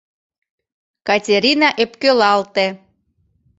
[1.07, 2.67] —Катерина ӧпкелалте.